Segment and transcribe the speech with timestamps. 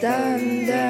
[0.00, 0.89] stand.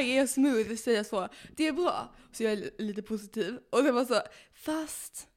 [0.00, 1.28] Göra är smooth säga så.
[1.56, 2.14] Det är bra.
[2.32, 3.58] Så jag är lite positiv.
[3.70, 4.20] Och sen bara så,
[4.54, 5.28] fast,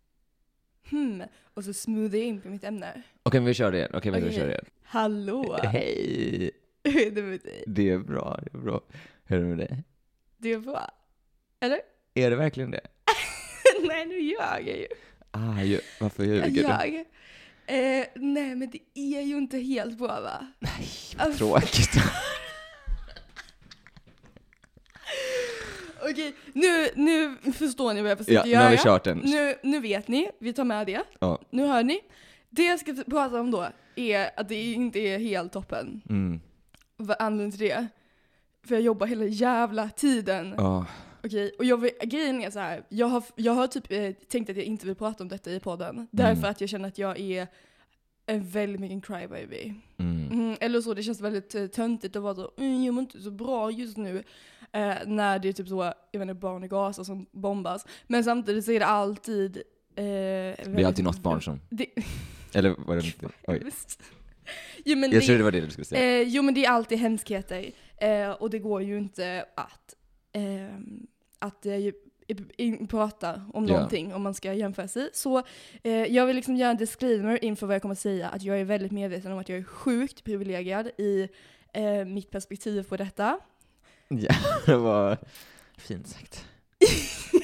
[0.90, 1.24] hmm.
[1.54, 3.02] Och så smoothar jag in på mitt ämne.
[3.24, 3.92] Okej, men vi kör det igen.
[3.94, 4.38] Okej, men vi Okej.
[4.40, 4.66] kör det igen.
[4.84, 5.60] Hallå!
[5.64, 6.52] Hej!
[6.84, 7.64] Hur är det med dig?
[7.68, 8.82] Det är bra, det är bra.
[9.24, 9.84] Hur är det med dig?
[10.38, 10.92] Det är bra.
[11.60, 11.80] Eller?
[12.14, 12.88] Är det verkligen det?
[13.88, 14.88] Nej, nu ljög jag ju.
[15.32, 16.62] Ah, ju, varför ljuger du?
[16.62, 16.96] Jag?
[17.66, 20.48] Eh, nej, men det är ju inte helt bra va?
[20.60, 20.88] Nej,
[21.18, 21.90] Alltså, tråkigt.
[26.30, 28.64] Okej, nu, nu förstår ni vad jag försöker Ja, nu göra.
[28.64, 29.18] har vi kört den.
[29.18, 31.04] Nu, nu vet ni, vi tar med det.
[31.20, 31.40] Ja.
[31.50, 32.00] Nu hör ni.
[32.50, 36.02] Det jag ska prata om då är att det inte är helt toppen.
[36.10, 36.40] Mm.
[36.98, 37.88] Vad anledningen till det?
[38.68, 40.54] För jag jobbar hela jävla tiden.
[40.58, 40.86] Ja.
[41.24, 42.84] Okej, och jag grejen är så här.
[42.90, 45.60] Jag har, jag har typ eh, tänkt att jag inte vill prata om detta i
[45.60, 46.08] podden.
[46.12, 47.48] Därför att jag känner att jag är
[48.26, 49.74] en väldigt mycket crybaby.
[49.98, 50.32] Mm.
[50.32, 53.22] Mm, eller så, det känns väldigt uh, töntigt att vara så, mm, jag mår inte
[53.22, 54.24] så bra just nu.
[54.74, 57.86] Eh, när det är typ så, jag vet inte, barn i Gaza som bombas.
[58.08, 59.58] Men samtidigt så är det alltid...
[59.96, 61.60] Eh, Det är alltid något barn som...
[61.70, 61.86] Det,
[62.54, 63.30] Eller var det inte?
[63.48, 63.64] Oj.
[64.86, 66.22] Jo, men Jag det, trodde det var det du skulle säga.
[66.22, 67.72] eh, jo men det är alltid hemskheter.
[67.98, 69.96] Eh, och det går ju inte att,
[70.32, 70.76] eh,
[71.40, 73.74] att eh, prata om Ja.
[73.74, 75.10] någonting om man ska jämföra sig.
[75.14, 75.44] Så
[75.84, 78.60] eh, jag vill liksom göra en disclaimer inför vad jag kommer att säga, att jag
[78.60, 81.28] är väldigt medveten om att jag är sjukt privilegierad i
[81.74, 83.40] eh, mitt perspektiv på detta.
[84.20, 84.36] Ja,
[84.66, 85.18] det var
[85.78, 86.46] fint sagt.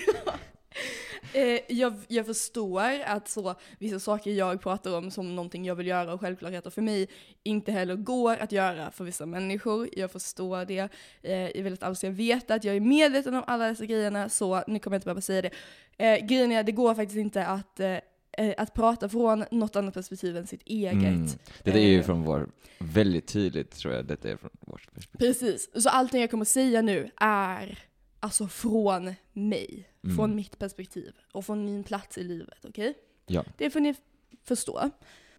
[1.33, 5.87] Eh, jag, jag förstår att så, vissa saker jag pratar om som någonting jag vill
[5.87, 7.07] göra och självklarheter för mig
[7.43, 9.89] inte heller går att göra för vissa människor.
[9.93, 10.89] Jag förstår det.
[11.21, 14.29] Eh, jag vill att alla ska veta att jag är medveten om alla dessa grejerna,
[14.29, 15.51] så nu kommer jag inte behöva säga det.
[15.97, 17.97] Eh, grejen är att det går faktiskt inte att, eh,
[18.37, 20.93] eh, att prata från något annat perspektiv än sitt eget.
[21.03, 21.27] Mm.
[21.63, 22.05] Det är ju Eh.
[22.05, 22.49] från vår,
[22.79, 25.27] väldigt tydligt tror jag, detta är från vårt perspektiv.
[25.27, 25.69] Precis.
[25.83, 27.79] Så allting jag kommer säga nu är
[28.19, 29.89] alltså från mig.
[30.03, 30.15] Mm.
[30.15, 31.13] Från mitt perspektiv.
[31.31, 32.93] Och från min plats i livet, okej?
[33.27, 33.43] Ja.
[33.57, 33.95] Det får ni
[34.43, 34.89] förstå.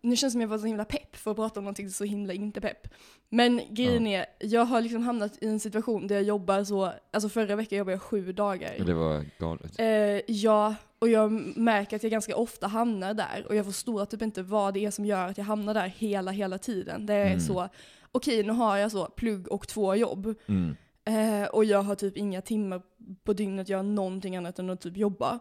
[0.00, 2.04] Nu känns det som jag var så himla pepp för att prata om någonting så
[2.04, 2.88] himla inte pepp.
[3.28, 7.28] Men grejen är, jag har liksom hamnat i en situation där jag jobbar så, alltså
[7.28, 8.75] förra veckan jobbade jag sju dagar.
[8.87, 9.78] Det var galet.
[9.78, 14.22] Eh, ja, och jag märker att jag ganska ofta hamnar där och jag förstår typ
[14.22, 17.06] inte vad det är som gör att jag hamnar där hela, hela tiden.
[17.06, 17.41] Det är Mm.
[17.41, 17.69] så,
[18.12, 20.76] okej nu har jag så plugg och två jobb Mm.
[21.04, 22.82] eh, och jag har typ inga timmar
[23.25, 25.38] på dygnet att göra någonting annat än att typ jobba.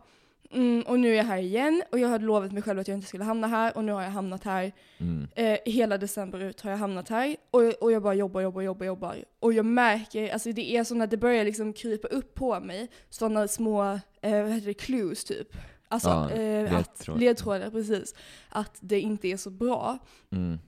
[0.51, 2.97] Mm, och nu är jag här igen och jag hade lovat mig själv att jag
[2.97, 4.71] inte skulle hamna här och nu har jag hamnat här.
[4.97, 5.27] Mm.
[5.35, 8.85] Eh, hela december ut har jag hamnat här och, och jag bara jobbar, jobbar, jobbar,
[8.85, 9.15] jobbar.
[9.39, 12.87] Och jag märker, alltså det är som att det börjar liksom krypa upp på mig,
[13.09, 15.47] sådana små, eh, vad heter det, clues typ.
[15.87, 17.19] Alltså, Ja, eh, att, ledtrådar.
[17.19, 18.15] ledtrådar, precis.
[18.49, 19.97] Att det inte är så bra.
[20.31, 20.59] Mm.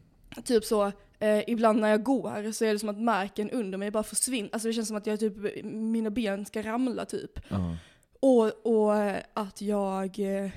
[0.44, 3.92] Typ så, eh, ibland när jag går så är det som att marken under mig
[3.92, 4.50] bara försvinner.
[4.54, 7.32] Alltså det känns som att jag typ, mina ben ska ramla typ.
[7.48, 7.76] Ja.
[8.20, 8.94] Och, och
[9.34, 10.50] att jag eh,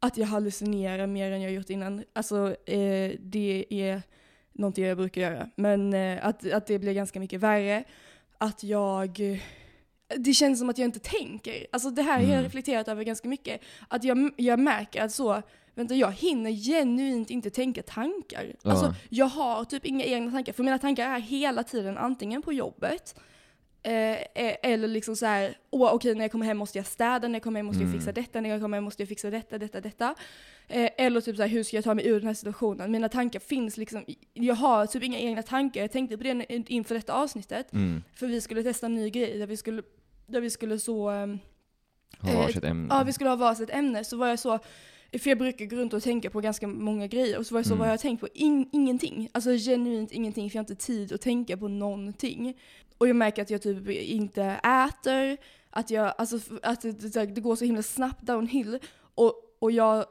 [0.00, 2.04] att jag hallucinerar mer än jag gjort innan.
[2.12, 4.02] Alltså eh, det är
[4.52, 5.50] någonting jag brukar göra.
[5.56, 7.84] Men eh, att, att det blir ganska mycket värre.
[8.38, 9.38] Att jag eh,
[10.16, 11.66] det känns som att jag inte tänker.
[11.72, 12.42] Alltså det här har jag Mm.
[12.44, 13.60] reflekterat över ganska mycket.
[13.88, 15.42] Att jag, jag märker att så,
[15.74, 18.52] vänta jag hinner genuint inte tänka tankar.
[18.62, 18.70] Ja.
[18.70, 20.52] Alltså jag har typ inga egna tankar.
[20.52, 23.14] För mina tankar är hela tiden antingen på jobbet,
[23.86, 27.28] Eh, eh, eller liksom så här, åh okej när jag kommer hem måste jag städa,
[27.28, 27.98] när jag kommer hem måste jag Mm.
[28.00, 30.14] fixa detta, när jag kommer hem måste jag fixa detta, detta, detta.
[30.68, 32.90] Eh, eller typ så här, hur ska jag ta mig ur den här situationen?
[32.92, 35.80] Mina tankar finns liksom, jag har typ inga egna tankar.
[35.80, 37.72] Jag tänkte på det inför detta avsnittet.
[37.72, 38.02] Mm.
[38.14, 39.82] För vi skulle testa en ny grej där vi skulle,
[40.26, 41.38] där vi skulle så, ehm,
[42.20, 42.94] Ha Eh, varsitt ämne.
[42.94, 44.04] ja vi skulle ha varsitt ämne.
[44.04, 44.58] Så var jag så,
[45.18, 47.38] för jag brukar gå runt och tänka på ganska många grejer.
[47.38, 47.78] Och så var jag så, Mm.
[47.78, 48.28] vad har jag tänkt på?
[48.34, 49.28] In, ingenting.
[49.32, 52.56] Alltså genuint ingenting, för jag har inte tid att tänka på någonting.
[52.98, 55.36] Och jag märker att jag typ inte äter,
[55.70, 58.78] att, jag, alltså, att det, det, går så himla snabbt downhill.
[59.14, 60.04] Och, och jag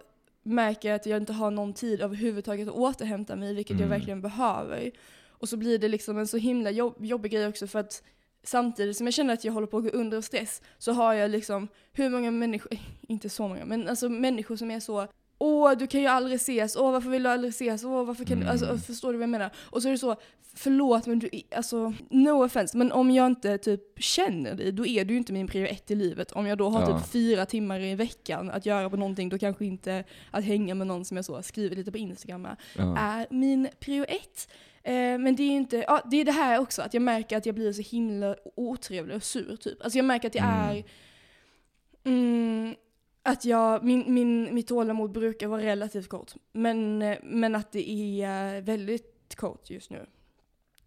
[0.44, 3.98] märker att jag inte har någon tid överhuvudtaget att återhämta mig, vilket jag Mm.
[3.98, 4.92] verkligen behöver.
[5.30, 8.04] Och så blir det liksom en så himla jobb, jobbig grej också för att
[8.44, 11.14] samtidigt som jag känner att jag håller på att gå under av stress så har
[11.14, 12.78] jag liksom hur många människor,
[13.08, 16.76] inte så många, men alltså människor som är så åh du kan ju aldrig ses,
[16.76, 18.80] åh varför vill du aldrig ses, åh varför kan du, alltså Mm.
[18.80, 19.50] förstår du vad jag menar?
[19.58, 20.16] Och så är det så,
[20.58, 25.06] förlåt men du, alltså no offense, men om jag inte typ känner dig, då är
[25.06, 26.32] du ju inte min prio ett i livet.
[26.32, 27.00] Om jag då har Ja.
[27.00, 30.88] typ fyra timmar i veckan att göra på någonting, då kanske inte att hänga med
[30.88, 32.98] någon som jag så skriver lite på Instagram med, Ja.
[32.98, 34.50] är min prio ett.
[34.84, 37.38] Eh, men det är ju inte, ja det är det här också, att jag märker
[37.38, 39.82] att jag blir så himla otrevlig och sur typ.
[39.84, 40.70] Alltså jag märker att jag Mm.
[40.70, 40.84] är,
[42.06, 42.76] mm,
[43.26, 46.32] att jag, min, min, mitt tålamod brukar vara relativt kort.
[46.52, 47.90] Men, eh, men att det
[48.22, 50.06] är väldigt kort just nu.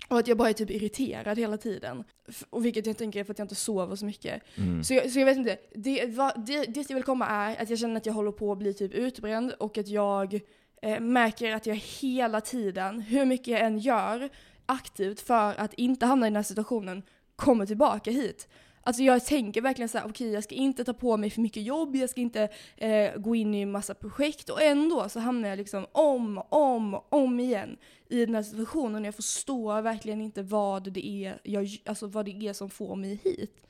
[0.08, 2.04] Och att jag bara är typ irriterad hela tiden.
[2.50, 4.42] Och vilket jag tänker är för att jag inte sover så mycket.
[4.56, 4.84] Mm.
[4.84, 7.70] Så jag, så jag vet inte, det, vad, det, det jag vill komma är att
[7.70, 10.40] jag känner att jag håller på att bli typ utbränd och att jag
[10.82, 14.28] eh, märker att jag hela tiden, hur mycket jag än gör
[14.66, 17.02] aktivt för att inte hamna i den här situationen,
[17.36, 18.48] kommer tillbaka hit.
[18.88, 21.62] Alltså jag tänker verkligen så här: okej jag ska inte ta på mig för mycket
[21.62, 25.56] jobb, jag ska inte eh, gå in i massa projekt och ändå så hamnar jag
[25.56, 27.76] liksom om, om, om igen
[28.08, 32.24] i den här situationen och jag förstår verkligen inte vad det är, jag, alltså vad
[32.24, 33.66] det är som får mig hit.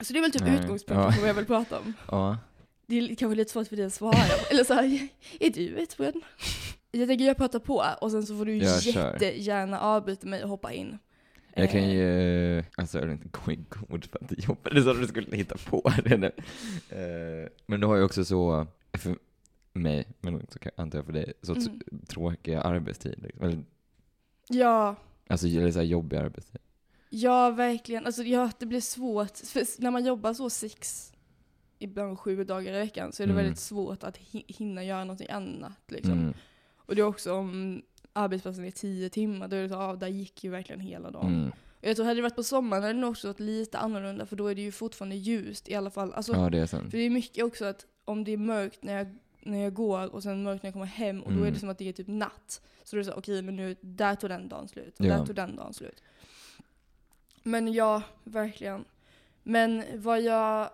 [0.00, 1.12] Så det är väl typ Nej, utgångspunkten ja.
[1.12, 1.92] för vad jag vill prata om.
[2.10, 2.38] Ja.
[2.86, 4.50] Det är kanske lite svårt för dig att svara på.
[4.50, 5.08] Eller så här,
[5.40, 6.22] är du utbränd?
[6.90, 10.48] Jag tänker jag pratar på och sen så får du Ja, jättegärna avbryta mig och
[10.48, 10.98] hoppa in.
[11.56, 13.56] Jag kan Eh, ju, alltså jag vill inte gå i
[13.88, 16.32] god för att du jobbade så att du skulle hitta på det nu.
[16.88, 19.16] Eh, Men du har ju också så, för
[19.72, 21.80] mig, men också antar jag för dig, så Mm.
[22.06, 23.22] tråkiga arbetstider.
[23.22, 23.64] Liksom.
[24.48, 24.96] Ja,
[25.26, 26.60] Alltså eller så här jobbiga arbetstider.
[27.10, 28.06] ja verkligen.
[28.06, 29.38] Alltså ja, det blir svårt.
[29.38, 31.12] För när man jobbar så sex,
[31.78, 33.44] ibland sju dagar i veckan så är det Mm.
[33.44, 35.72] väldigt svårt att hi- hinna göra någonting annat.
[35.88, 36.12] Liksom.
[36.12, 36.34] Mm.
[36.76, 37.82] Och det är också om
[38.16, 41.34] arbetsplatsen är tio timmar, då är det så, ja, där gick ju verkligen hela dagen.
[41.34, 41.48] Mm.
[41.50, 44.26] Och jag tror hade det varit på sommaren hade det nog också varit lite annorlunda
[44.26, 46.12] för då är det ju fortfarande ljust i alla fall.
[46.12, 46.90] Alltså, Ja, det är sant.
[46.90, 50.14] För det är mycket också att om det är mörkt när jag, när jag går
[50.14, 51.54] och sen mörkt när jag kommer hem och då är Mm.
[51.54, 52.60] det som att det är typ natt.
[52.84, 55.16] Så då är det så, okej men nu, där tog den dagen slut och Ja.
[55.18, 56.02] där tog den dagen slut.
[57.42, 58.84] Men ja, verkligen.
[59.42, 60.70] Men vad jag,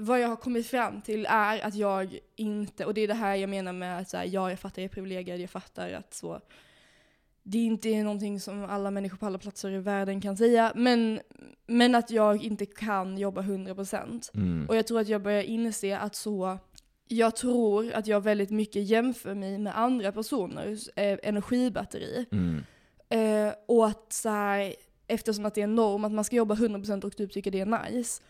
[0.00, 3.34] vad jag har kommit fram till är att jag inte, och det är det här
[3.34, 6.14] jag menar med att så här, ja jag fattar jag är privilegierad, jag fattar att
[6.14, 6.40] så
[7.42, 11.20] det inte är någonting som alla människor på alla platser i världen kan säga, men,
[11.66, 14.30] men att jag inte kan jobba 100%.
[14.34, 14.66] Mm.
[14.68, 16.58] Och jag tror att jag börjar inse att så,
[17.08, 22.26] jag tror att jag väldigt mycket jämför mig med andra personers eh, energibatteri.
[22.32, 22.64] Mm.
[23.08, 24.74] Eh, och att så här,
[25.06, 27.60] eftersom att det är en norm att man ska jobba 100% och typ tycker det
[27.60, 28.22] är nice,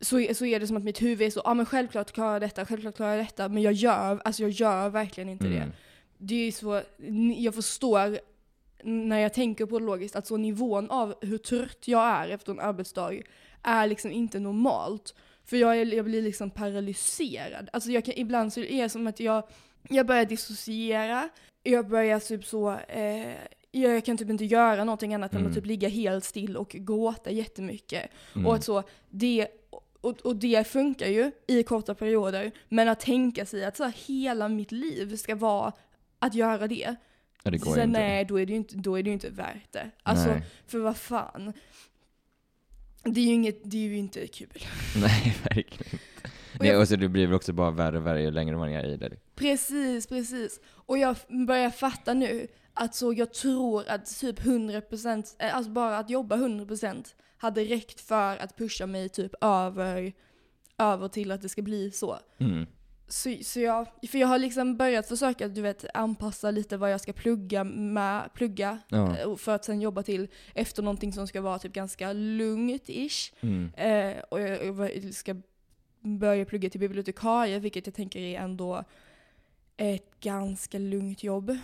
[0.00, 2.32] så, så är det som att mitt huvud är så, ja ah, men självklart klarar
[2.32, 5.56] jag detta, självklart klarar jag detta, men jag gör, alltså jag gör verkligen inte det.
[5.56, 5.72] Mm.
[6.18, 6.82] Det är så,
[7.36, 8.18] jag förstår
[8.84, 12.52] när jag tänker på det logiskt att så nivån av hur trött jag är efter
[12.52, 13.22] en arbetsdag
[13.62, 15.14] är liksom inte normalt.
[15.44, 17.68] För jag, är, jag blir liksom paralyserad.
[17.72, 19.42] Alltså jag kan, ibland så är det som att jag,
[19.88, 21.28] jag börjar dissociera,
[21.62, 23.34] jag börjar typ så, eh,
[23.70, 25.50] jag kan typ inte göra någonting annat än Mm.
[25.50, 28.10] att typ ligga helt still och gråta jättemycket.
[28.34, 28.46] Mm.
[28.46, 29.48] Och att så, det,
[30.04, 33.94] och, och det funkar ju i korta perioder, men att tänka sig att så här,
[34.06, 35.72] hela mitt liv ska vara
[36.18, 36.96] att göra det,
[37.42, 38.00] ja, det går Sen, inte.
[38.00, 39.90] nej, då är det ju inte, då är det inte värt det.
[40.02, 40.42] Alltså, Nej.
[40.66, 41.52] för vad fan.
[43.02, 44.48] Det är ju, inget, det är ju inte kul.
[44.96, 45.98] Nej, verkligen inte.
[46.54, 48.70] Och Nej, och så det blir väl också bara värre och värre ju längre man
[48.70, 49.16] är i det.
[49.34, 50.60] Precis, precis.
[50.66, 55.98] Och jag börjar fatta nu att så jag tror att typ 100%, eh, alltså bara
[55.98, 60.12] att jobba 100% hade räckt för att pusha mig typ över,
[60.78, 62.18] över till att det ska bli så.
[62.38, 62.66] Mm.
[63.08, 67.00] Så, så jag, för jag har liksom börjat försöka, du vet, anpassa lite vad jag
[67.00, 69.18] ska plugga med, plugga Ja.
[69.18, 73.32] eh, för att sen jobba till efter någonting som ska vara typ ganska lugnt-ish.
[73.40, 73.74] Mm.
[73.74, 75.36] Eh, och jag, jag ska
[76.00, 78.84] börja plugga till bibliotekarie, vilket jag tänker är ändå
[79.76, 81.58] ett ganska lugnt jobb.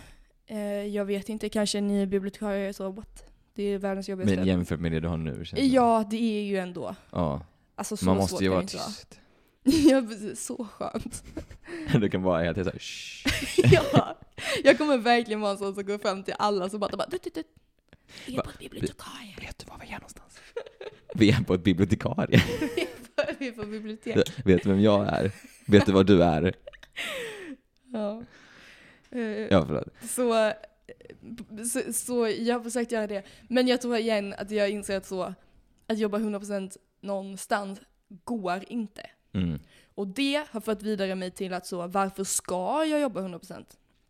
[0.45, 3.30] Eh, jag vet inte, kanske ni bibliotekarier är så, what?
[3.53, 4.35] Det är världens jobbigaste.
[4.35, 5.61] Men jämfört med det du har nu känns.
[5.63, 6.95] Ja, det är ju ändå.
[7.11, 7.45] ja.
[7.75, 8.85] Alltså så Man svårt måste ju kan vara vara.
[8.85, 9.19] tyst.
[9.89, 10.45] ja, precis.
[10.45, 11.23] Så skönt.
[12.01, 14.17] Du kan bara hela tiden såhär ja,
[14.63, 17.23] jag kommer verkligen vara en sån som går fram till alla som bara, bara "Tut,
[17.23, 17.45] tut, tut.
[18.27, 19.35] Vi är på ett bibliotekarie.
[19.41, 20.39] Vet du var vi är någonstans?
[21.15, 22.43] Vi är på ett bibliotekarie.
[23.39, 24.45] Vi är på bibliotek.
[24.45, 25.31] Vet du vem jag är?
[25.67, 26.53] Vet du vad du är?
[27.93, 28.23] Ja.
[29.11, 29.87] Eh, Ja, förlåt.
[30.09, 30.53] Så,
[31.71, 33.23] så, så jag har försökt göra det.
[33.47, 35.33] Men jag tror igen att jag inser att så,
[35.87, 37.81] att jobba 100% någonstans
[38.23, 39.09] går inte.
[39.33, 39.59] Mm.
[39.95, 43.65] Och det har fått vidare mig till att så, varför ska jag jobba 100%?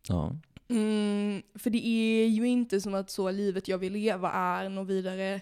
[0.07, 0.35] Ja.
[0.67, 4.88] Mm, för det är ju inte som att så livet jag vill leva är något
[4.88, 5.41] vidare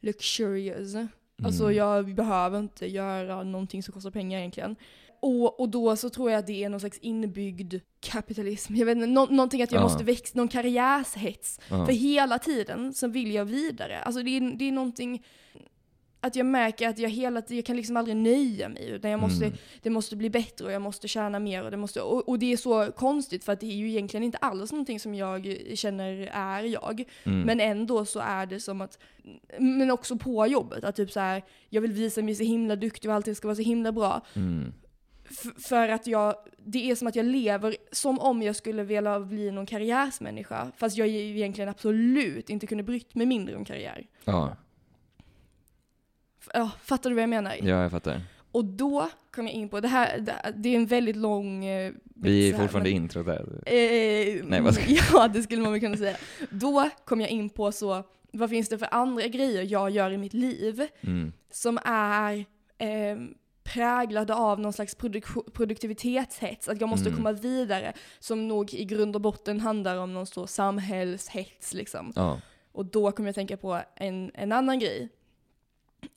[0.00, 0.94] luxurious.
[1.42, 1.76] Alltså Mm.
[1.76, 4.76] jag behöver inte göra någonting som kostar pengar egentligen.
[5.26, 8.74] Och, och då så tror jag att det är någon slags inbyggd kapitalism.
[8.74, 9.82] Jag vet inte, nå, någonting att jag Ja.
[9.82, 11.60] måste växa, någon karriärshets.
[11.70, 11.86] Ja.
[11.86, 13.98] För hela tiden så vill jag vidare.
[14.00, 15.22] Alltså det är, det är någonting,
[16.20, 18.88] att jag märker att jag hela tiden, jag kan liksom aldrig nöja mig.
[18.90, 19.58] Utan jag måste, Mm.
[19.82, 21.64] det måste bli bättre och jag måste tjäna mer.
[21.64, 24.24] Och det, måste, och, och det är så konstigt för att det är ju egentligen
[24.24, 27.04] inte alls någonting som jag känner är jag.
[27.24, 27.40] Mm.
[27.40, 28.98] Men ändå så är det som att,
[29.58, 33.10] men också på jobbet, att typ så här, jag vill visa mig så himla duktig
[33.10, 34.20] och allting ska vara så himla bra.
[34.36, 34.72] Mm.
[35.58, 39.50] För att jag, det är som att jag lever som om jag skulle vilja bli
[39.50, 40.72] någon karriärsmänniska.
[40.76, 44.06] Fast jag egentligen absolut inte kunde brytt mig mindre om karriär.
[44.24, 44.56] Ja,
[46.54, 47.54] Ja, fattar du vad jag menar?
[47.62, 48.20] ja, jag fattar.
[48.52, 50.24] Och då kom jag in på, det här,
[50.56, 51.64] det, är en väldigt lång...
[51.64, 53.40] Eh, Vi är här, fortfarande men- intro där.
[53.66, 56.16] Eh, Nej, vad ska- Ja, det skulle man väl kunna säga.
[56.50, 58.02] Då kom jag in på så,
[58.32, 61.32] vad finns det för andra grejer jag gör i mitt liv Mm.
[61.52, 62.34] som är
[62.78, 63.16] eh,
[63.66, 67.16] präglade av någon slags produk- produktivitetshets, att jag måste Mm.
[67.16, 72.12] komma vidare, som nog i grund och botten handlar om någon stor samhällshets liksom.
[72.16, 72.40] Ja.
[72.72, 75.08] Och då kommer jag tänka på en, en annan grej.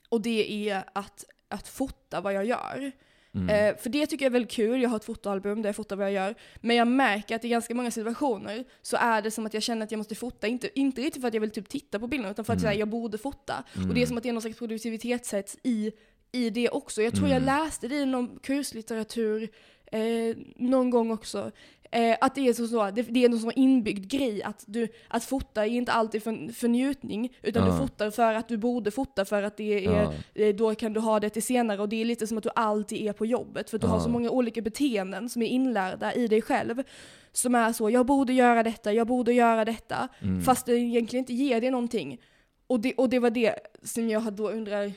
[0.09, 2.91] Och det är att, att fota vad jag gör.
[3.33, 3.49] Mm.
[3.49, 5.95] Eh, för det tycker jag är väldigt kul, jag har ett fotoalbum där jag fotar
[5.95, 6.35] vad jag gör.
[6.55, 9.83] Men jag märker att i ganska många situationer så är det som att jag känner
[9.85, 12.31] att jag måste fota, inte, inte riktigt för att jag vill typ titta på bilderna,
[12.31, 12.69] utan för att Mm.
[12.71, 13.63] säga jag borde fota.
[13.75, 13.89] Mm.
[13.89, 15.91] Och det är som att det är någon slags produktivitetshets i,
[16.31, 17.01] i det också.
[17.01, 17.33] Jag tror Mm.
[17.33, 19.49] jag läste det i någon kurslitteratur
[19.91, 21.51] eh, någon gång också.
[21.91, 24.87] Eh, att det är så, så det, det är någon sån inbyggd grej att, du,
[25.07, 27.71] att fota är inte alltid för, för njutning, utan Ja.
[27.71, 30.13] du fotar för att du borde fota för att det är Ja.
[30.35, 32.49] Eh, då kan du ha det till senare och det är lite som att du
[32.55, 33.91] alltid är på jobbet för du Ja.
[33.91, 36.83] har så många olika beteenden som är inlärda i dig själv.
[37.31, 40.41] Som är så, jag borde göra detta, jag borde göra detta, Mm.
[40.41, 42.21] fast det egentligen inte ger dig någonting.
[42.67, 44.91] Och det, och det var det som jag då undrar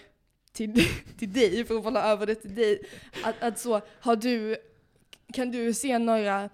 [0.52, 0.75] till,
[1.18, 2.82] till dig, för att bolla över det till dig,
[3.25, 4.56] att, att så, har du,
[5.32, 6.49] kan du se några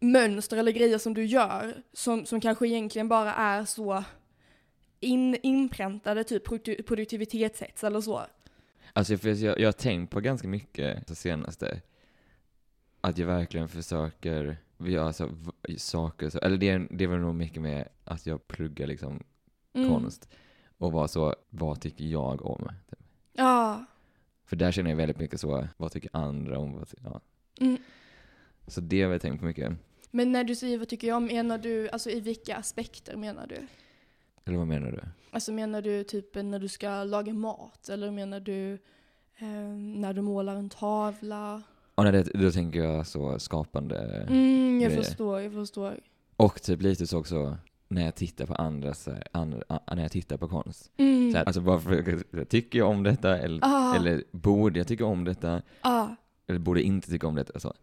[0.00, 4.04] mönster eller grejer som du gör som, som kanske egentligen bara är så
[5.00, 8.22] in, inpräntade typ produkti- produktivitetshets eller så?
[8.92, 11.80] Alltså för jag, jag har tänkt på ganska mycket det senaste.
[13.00, 15.12] Att jag verkligen försöker göra
[15.66, 19.22] v- saker, så, eller det, är- det väl nog mycket med att jag pluggar liksom
[19.74, 19.88] Mm.
[19.90, 20.28] konst.
[20.78, 22.68] Och vara så, vad tycker jag om?
[22.90, 22.98] Typ.
[23.32, 23.84] Ja.
[24.44, 26.72] För där känner jag väldigt mycket så, vad tycker andra om?
[26.72, 27.20] Vad, ja.
[27.60, 27.76] Mm.
[28.66, 29.72] Så det har jag tänkt på mycket.
[30.10, 33.66] Men när du säger vad tycker jag, menar du, alltså i vilka aspekter menar du?
[34.44, 35.00] Eller vad menar du?
[35.30, 37.88] Alltså menar du typ när du ska laga mat?
[37.88, 38.72] Eller menar du
[39.36, 41.62] eh, när du målar en tavla?
[41.94, 44.26] Ja, nej, det, då tänker jag så skapande.
[44.28, 45.02] Mm, jag grejer.
[45.02, 46.00] förstår, jag förstår.
[46.36, 47.56] Och typ lite så också
[47.88, 49.62] när jag tittar på andra, så här, andra
[49.94, 50.90] när jag tittar på konst.
[50.96, 51.32] Mm.
[51.32, 53.38] Så här, alltså varför, tycker jag om detta?
[53.38, 53.96] Eller, Ah.
[53.96, 55.62] eller borde jag tycka om detta?
[55.80, 56.06] ah.
[56.46, 57.60] Eller borde jag inte tycka om detta?
[57.60, 57.74] Så.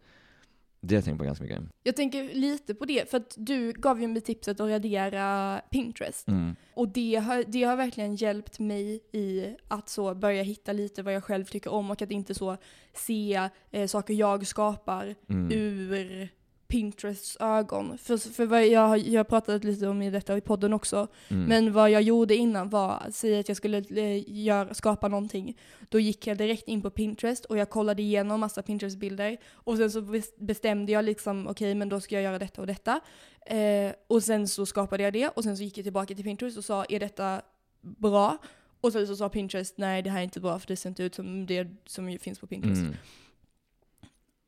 [0.80, 1.62] Det har jag tänkt på ganska mycket.
[1.82, 6.28] Jag tänker lite på det, för att du gav ju mig tipset att radera Pinterest.
[6.28, 6.56] Mm.
[6.74, 11.14] Och det har, det har verkligen hjälpt mig i att så börja hitta lite vad
[11.14, 12.56] jag själv tycker om och att inte så
[12.94, 15.50] se eh, saker jag skapar Mm.
[15.52, 16.28] ur
[16.68, 17.98] Pinterests ögon.
[17.98, 21.08] För, för vad jag, har- jag har pratat lite om i detta i podden också.
[21.28, 21.44] Mm.
[21.44, 25.58] Men vad jag gjorde innan var att säga att jag skulle eh, göra, skapa någonting.
[25.88, 29.36] Då gick jag direkt in på Pinterest och jag kollade igenom massa Pinterest-bilder.
[29.52, 32.66] Och sen så bes- bestämde jag liksom, okej men då ska jag göra detta och
[32.66, 33.00] detta.
[33.46, 36.58] Eh, och sen så skapade jag det och sen så gick jag tillbaka till Pinterest
[36.58, 37.42] och sa, är detta
[37.80, 38.38] bra?
[38.80, 41.02] Och sen så sa Pinterest, nej det här är inte bra för det ser inte
[41.02, 42.80] ut som det som finns på Pinterest.
[42.80, 42.94] Mm.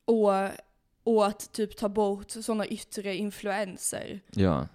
[0.05, 0.31] Och,
[1.03, 4.19] och att typ ta bort sådana yttre influenser.
[4.31, 4.67] Ja.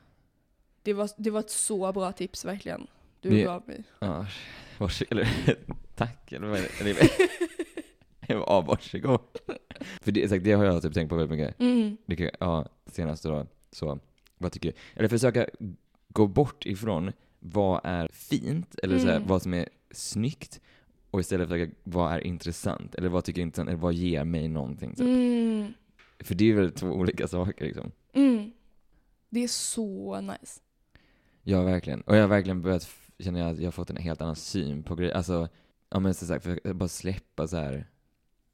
[0.82, 2.86] Det var, det var ett så bra tips verkligen.
[3.20, 3.84] Du Det- gav mig.
[3.98, 4.26] ja.
[4.78, 5.28] Vars, eller,
[5.94, 6.48] tack, eller?
[6.80, 6.96] Eller,
[8.28, 9.20] ja, varsågod.
[10.02, 11.60] För det, exakt, det har jag typ tänkt på väldigt mycket.
[11.60, 11.96] Mm.
[12.06, 13.98] Det ja, senaste då, så,
[14.38, 14.76] vad tycker du?
[14.98, 15.46] Eller försöka
[16.08, 19.28] gå bort ifrån vad är fint, eller så här, Mm.
[19.28, 20.60] vad som är snyggt,
[21.10, 22.94] och istället försöka, vad är intressant?
[22.94, 23.68] Eller vad tycker jag är intressant?
[23.68, 24.90] Eller vad ger mig någonting?
[24.90, 25.00] Typ.
[25.00, 25.74] Mm.
[26.20, 27.90] För det är väl två olika saker liksom.
[28.12, 28.52] Mm.
[29.28, 30.60] Det är så nice.
[31.42, 32.00] Ja, verkligen.
[32.00, 34.94] Och jag har verkligen börjat känna att jag har fått en helt annan syn på
[34.94, 35.14] grejer.
[35.14, 35.48] Alltså,
[35.90, 37.86] ja men som sagt, för bara släppa så här.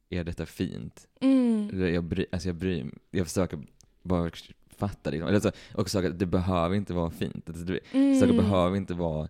[0.09, 1.09] är detta fint?
[1.21, 1.95] Mm.
[1.95, 2.95] Jag, bry, alltså jag bryr mig.
[3.11, 3.59] Jag försöker
[4.03, 4.31] bara
[4.77, 5.29] fatta liksom.
[5.29, 7.49] Eller så, och försöka, det behöver inte vara fint.
[7.49, 8.21] Alltså, det, Mm.
[8.21, 9.29] saker behöver inte vara,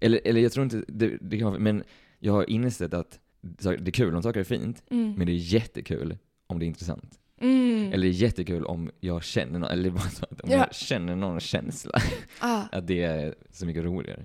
[0.00, 1.84] eller, eller jag tror inte, det, det kan, men
[2.18, 5.14] jag har insett att det är kul om saker är fint, Mm.
[5.16, 7.18] men det är jättekul om det är intressant.
[7.40, 7.92] Mm.
[7.92, 10.56] Eller jättekul om jag känner någon, eller bara så att om Ja.
[10.56, 12.00] jag känner någon känsla.
[12.40, 12.62] ah.
[12.72, 14.24] att det är så mycket roligare.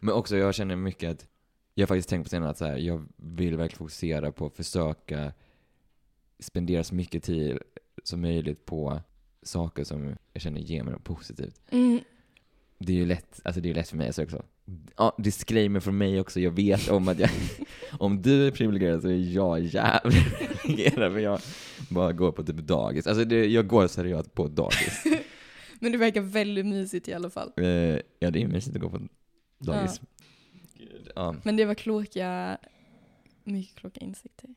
[0.00, 1.26] Men också, jag känner mycket att,
[1.74, 4.56] jag har faktiskt tänkt på senare att så här, jag vill verkligen fokusera på att
[4.56, 5.32] försöka
[6.38, 7.58] spendera så mycket tid
[8.04, 9.00] som möjligt på
[9.42, 11.60] saker som jag känner ger mig något positivt.
[11.70, 12.00] Mm.
[12.86, 14.44] Det är ju lätt, alltså det är lätt för mig också.
[14.96, 17.30] Ja, disclaimer från mig också, jag vet om att jag,
[17.98, 21.40] om du är privilegierad så är jag jävligt privilegierad för jag
[21.90, 23.06] bara går på typ dagis.
[23.06, 25.04] Alltså det, jag går seriöst på dagis.
[25.78, 27.52] Men det verkar väldigt mysigt i alla fall.
[27.56, 27.66] Eh,
[28.18, 29.00] ja, det är mysigt att gå på
[29.58, 30.00] dagis.
[31.14, 31.34] Ja.
[31.44, 32.58] Men det var kloka,
[33.44, 34.54] mycket kloka insikter.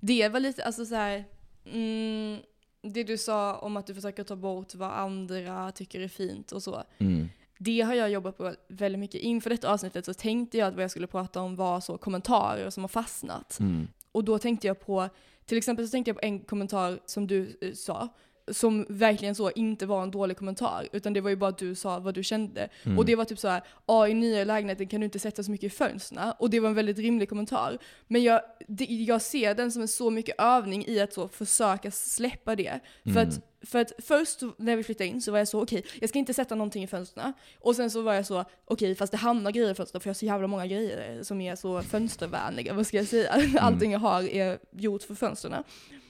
[0.00, 1.24] Det var lite, alltså så här,
[1.72, 2.38] mm,
[2.82, 6.62] det du sa om att du försöker ta bort vad andra tycker är fint och
[6.62, 6.82] så.
[6.98, 7.28] Mm.
[7.58, 9.20] Det har jag jobbat på väldigt mycket.
[9.20, 12.70] Inför detta avsnittet så tänkte jag att vad jag skulle prata om var så kommentarer
[12.70, 13.60] som har fastnat.
[13.60, 13.88] Mm.
[14.12, 15.08] Och då tänkte jag på,
[15.46, 18.08] till exempel så tänkte jag på en kommentar som du eh, sa,
[18.52, 21.74] som verkligen så inte var en dålig kommentar, utan det var ju bara att du
[21.74, 22.68] sa vad du kände.
[22.82, 22.98] Mm.
[22.98, 25.50] Och det var typ så här, ja i nya lägenheten kan du inte sätta så
[25.50, 26.32] mycket i fönstren.
[26.38, 27.78] Och det var en väldigt rimlig kommentar.
[28.06, 31.90] Men jag, det, jag ser den som en så mycket övning i att så försöka
[31.90, 32.80] släppa det.
[33.02, 33.28] För, Mm.
[33.28, 36.18] att, för att först när vi flyttade in så var jag så, okej, jag ska
[36.18, 37.32] inte sätta någonting i fönstren.
[37.58, 40.14] Och sen så var jag så, okej, fast det hamnar grejer i fönstren för jag
[40.14, 43.34] har så jävla många grejer som är så fönstervänliga, vad ska jag säga?
[43.60, 45.64] Allting jag har är gjort för fönstren.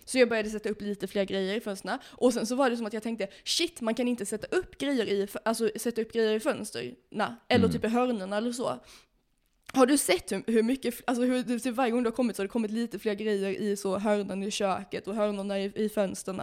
[0.05, 1.99] Så jag började sätta upp lite fler grejer i fönstren.
[2.05, 4.79] Och sen så var det som att jag tänkte, shit, man kan inte sätta upp
[4.79, 6.95] grejer i, alltså, sätta upp grejer i fönstren.
[7.49, 7.73] Eller Mm.
[7.73, 8.79] typ i hörnorna eller så.
[9.73, 12.43] Har du sett hur, hur mycket, alltså hur, typ varje gång du har kommit så
[12.43, 15.89] har det kommit lite fler grejer i så hörnan i köket och hörnorna i, i
[15.89, 16.43] fönstren.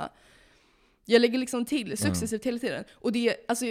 [1.06, 2.84] Jag lägger liksom till successivt hela tiden.
[2.92, 3.66] Och det, alltså,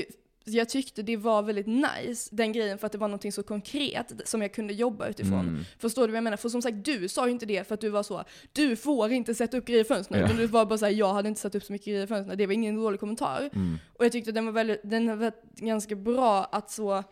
[0.45, 4.13] jag tyckte det var väldigt nice, den grejen, för att det var något så konkret
[4.25, 5.41] som jag kunde jobba utifrån.
[5.41, 5.65] Mm.
[5.79, 6.37] Förstår du vad jag menar?
[6.37, 9.13] För som sagt, du sa ju inte det för att du var så, du får
[9.13, 10.21] inte sätta upp grejer i fönstren.
[10.21, 10.27] Ja.
[10.27, 12.39] Utan du var bara såhär, jag hade inte satt upp så mycket grejer i fönstren.
[12.39, 13.51] Det var ingen dålig kommentar.
[13.53, 13.79] Mm.
[13.99, 17.05] Och jag tyckte den var väldigt, den var ganska bra att så,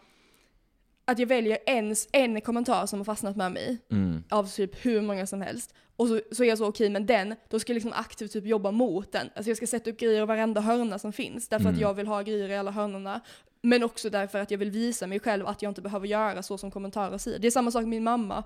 [1.08, 4.22] att jag väljer en, en kommentar som har fastnat med mig Mm.
[4.30, 5.74] av typ hur många som helst.
[5.96, 8.46] Och så, så är jag så okej, men den, då ska jag liksom aktivt typ
[8.46, 9.30] jobba mot den.
[9.36, 11.80] Alltså jag ska sätta upp grejer i varenda hörna som finns, därför att Mm.
[11.80, 13.20] jag vill ha grejer i alla hörnorna.
[13.62, 16.58] Men också därför att jag vill visa mig själv att jag inte behöver göra så
[16.58, 17.38] som kommentarer säger.
[17.38, 18.44] Det är samma sak min mamma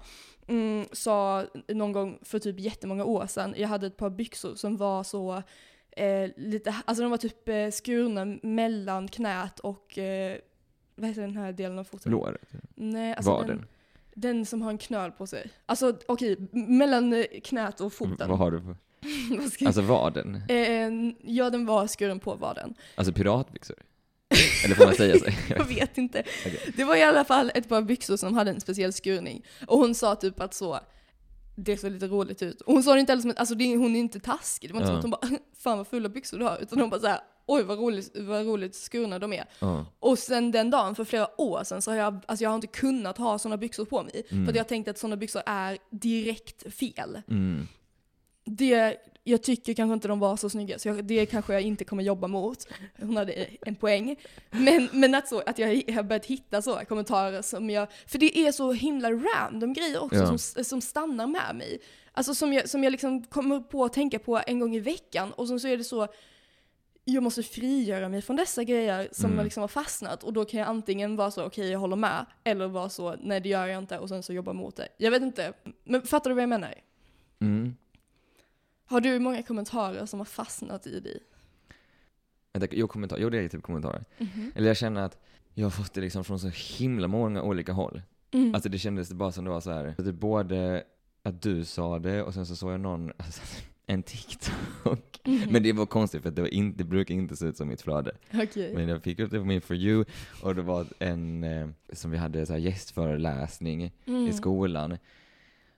[0.49, 3.55] mm, sa någon gång för typ jättemånga år sedan.
[3.57, 5.43] Jag hade ett par byxor som var så
[5.97, 10.37] eh, lite, alltså de var typ eh, skurna mellan knät och eh,
[11.03, 12.13] vad heter den här delen av foten?
[12.13, 12.49] Låret?
[12.75, 13.57] Nej, alltså Vaden?
[14.15, 15.51] Den, den som har en knöl på sig.
[15.67, 18.29] Alltså okej, mellan knät och foten.
[18.29, 18.75] Vad har du
[19.51, 20.43] ska- Alltså vaden?
[20.49, 20.89] Eh,
[21.35, 22.75] ja, den var skuren på vaden.
[22.95, 23.77] Alltså piratbyxor?
[24.65, 25.25] Eller får man säga så?
[25.57, 26.23] Jag vet inte.
[26.47, 26.73] Okej.
[26.77, 29.45] Det var i alla fall ett par byxor som hade en speciell skurning.
[29.67, 30.81] Och hon sa typ att så,
[31.55, 32.61] det såg lite roligt ut.
[32.61, 34.71] Och hon sa det inte heller som att, alltså det, hon är inte taskig.
[34.71, 35.03] Det var inte Ja.
[35.03, 36.59] som att hon bara, fan vad fulla byxor du har.
[36.63, 39.45] Utan hon bara såhär, oj vad roligt, vad roligt skurna de är.
[39.59, 39.87] Ja.
[40.01, 42.67] Och sen den dagen, för flera år sedan, så har jag, alltså jag har inte
[42.67, 44.23] kunnat ha sådana byxor på mig.
[44.29, 47.23] För att jag har tänkt att sådana byxor är direkt fel.
[47.29, 47.69] Mm.
[48.45, 51.85] Det, jag tycker kanske inte de var så snygga, så jag, det kanske jag inte
[51.85, 52.67] kommer jobba mot.
[53.01, 53.33] Hon hade
[53.67, 54.17] en poäng.
[54.51, 58.39] Men, men att, så, att jag har börjat hitta så kommentarer som jag, för det
[58.39, 60.39] är så himla random grejer också Ja.
[60.39, 61.79] som, som stannar med mig.
[62.13, 65.33] Alltså som jag, som jag liksom kommer på att tänka på en gång i veckan
[65.33, 66.09] och sen så är det så,
[67.05, 69.45] jag måste frigöra mig från dessa grejer som Mm.
[69.45, 72.69] liksom har fastnat och då kan jag antingen vara så okej jag håller med eller
[72.69, 74.89] vara så nej det gör jag inte och sen så jobba mot det.
[74.97, 75.53] Jag vet inte,
[75.85, 76.75] men fattar du vad jag menar?
[77.41, 77.77] Mm.
[78.93, 81.21] Har du många kommentarer som har fastnat i dig?
[82.53, 83.19] Vänta, jo, kommentar.
[83.19, 84.05] jo, det är typ kommentarer.
[84.19, 84.53] Mhm.
[84.55, 85.19] Eller jag känner att
[85.55, 88.03] jag har fått det liksom från så himla många olika håll.
[88.31, 88.55] Mm.
[88.55, 89.95] Alltså det kändes bara som det var så här.
[89.99, 90.85] Att det både
[91.23, 93.43] att du sa det och sen så såg jag någon, alltså,
[93.87, 95.21] en TikTok.
[95.25, 95.41] Mhm.
[95.51, 97.69] Men det var konstigt för att det, var inte, det brukar inte se ut som
[97.69, 98.13] mitt flöde.
[98.35, 98.75] Okej.
[98.75, 100.05] Men jag fick upp det på min For You
[100.43, 104.27] och det var en, eh, som vi hade så här gästföreläsning Mm.
[104.29, 104.99] i skolan.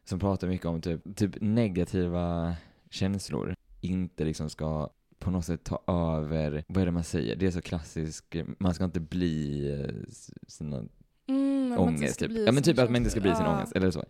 [0.05, 2.55] Som pratade mycket om typ, typ negativa
[2.94, 7.37] känslor inte liksom ska på något sätt ta över, vad är det man säger?
[7.37, 10.85] Det är så klassiskt, man ska inte bli eh, s- sina
[11.28, 12.30] Mm, ångest typ.
[12.46, 13.57] Ja men typ att man inte ska bli sin känslor.
[13.57, 14.04] ångest, eller så.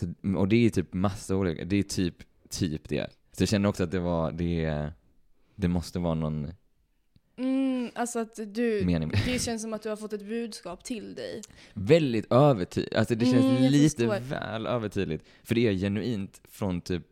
[0.00, 0.38] så.
[0.38, 2.14] Och det är typ massa olika, det är typ,
[2.50, 3.10] typ det.
[3.32, 4.92] Så jag känner också att det var, det,
[5.54, 6.52] det måste vara någon
[7.38, 11.14] Mm, alltså att du, mening det känns som att du har fått ett budskap till
[11.14, 11.40] dig.
[11.74, 14.20] Väldigt övertydligt, alltså det känns Mm, lite förstår.
[14.30, 15.24] väl övertydligt.
[15.44, 17.06] För det är genuint från typ,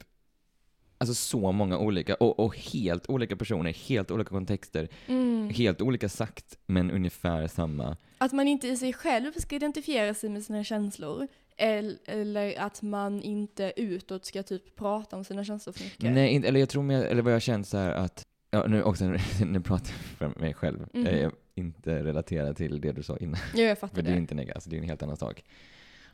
[0.99, 5.49] alltså så många olika, och, och helt olika personer, helt olika kontexter, Mm.
[5.51, 7.97] helt olika sagt, men ungefär samma.
[8.19, 11.29] Att man inte i sig själv ska identifiera sig med sina känslor.
[11.57, 16.13] el- Eller att man inte utåt ska typ prata om sina känslor för mycket.
[16.13, 18.83] Nej, inte, eller jag tror mer, eller vad jag känt så här att, ja nu
[18.83, 19.05] också,
[19.47, 19.87] nu pratar
[20.19, 21.05] jag för mig själv, Mhm.
[21.07, 23.41] jag är inte relaterad till det du sa innan.
[23.55, 24.19] Ja, jag fattar För det är det.
[24.19, 25.45] inte negativt, alltså det är en helt annan sak.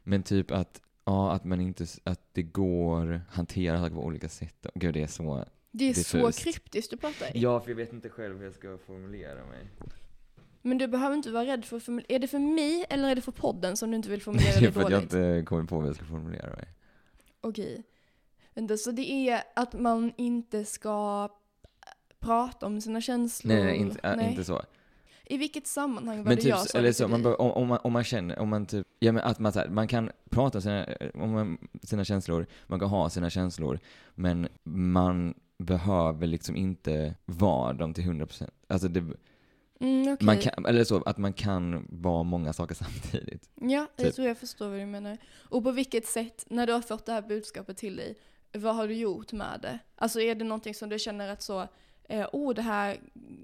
[0.02, 4.28] Men typ att, ja, att man inte, att det går att hantera saker på olika
[4.28, 4.66] sätt.
[4.74, 6.38] Gud, det är så, Det är så diffust.
[6.44, 7.30] kryptiskt du pratar.
[7.34, 9.66] Ja, för jag vet inte själv hur jag ska formulera mig.
[10.62, 12.06] Men du behöver inte vara rädd för att formulera.
[12.14, 14.58] Är det för mig eller är det för podden som du inte vill formulera Det
[14.58, 15.12] är det för att jag dåligt?
[15.14, 16.68] inte kommer på hur jag ska formulera mig.
[17.40, 17.82] Okej.
[18.54, 21.28] Vänta, så det är att man inte ska
[22.20, 23.54] prata om sina känslor?
[23.54, 24.62] Nej, nej, inte, äh, inte så.
[25.30, 27.68] I vilket sammanhang var Men det typ, jag sa eller det så, man, om, om,
[27.68, 30.10] man, om man känner, om man typ, ja men att man, så här, man kan
[30.30, 33.78] prata om sina, om man, sina känslor, man kan ha sina känslor,
[34.14, 38.50] men man behöver liksom inte vara dem till 100%.
[38.68, 39.04] Alltså det,
[39.80, 40.26] Mm, okej.
[40.26, 43.50] man kan, eller så, att man kan vara många saker samtidigt.
[43.54, 44.14] Ja, jag Typ.
[44.14, 45.18] tror jag förstår vad du menar.
[45.38, 48.18] Och på vilket sätt, när du har fått det här budskapet till dig,
[48.52, 49.78] vad har du gjort med det?
[49.96, 51.68] Alltså är det någonting som du känner att så,
[52.10, 52.96] eh, oh det här